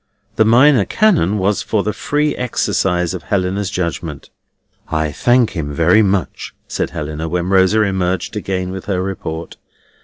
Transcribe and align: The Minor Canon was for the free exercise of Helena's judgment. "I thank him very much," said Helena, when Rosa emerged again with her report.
The 0.35 0.45
Minor 0.45 0.83
Canon 0.83 1.37
was 1.37 1.61
for 1.61 1.83
the 1.83 1.93
free 1.93 2.35
exercise 2.35 3.13
of 3.13 3.21
Helena's 3.21 3.69
judgment. 3.69 4.31
"I 4.89 5.11
thank 5.11 5.51
him 5.51 5.71
very 5.71 6.01
much," 6.01 6.55
said 6.67 6.89
Helena, 6.89 7.29
when 7.29 7.49
Rosa 7.49 7.83
emerged 7.83 8.35
again 8.35 8.71
with 8.71 8.85
her 8.85 9.03
report. 9.03 9.57